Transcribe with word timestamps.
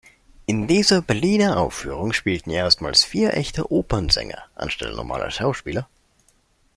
In 0.47 0.65
dieser 0.65 1.03
Berliner 1.03 1.57
Aufführung 1.57 2.11
spielten 2.13 2.49
erstmals 2.49 3.03
vier 3.03 3.35
„echte“ 3.35 3.71
Opernsänger 3.71 4.45
anstelle 4.55 4.95
normaler 4.95 5.29
Schauspieler. 5.29 5.87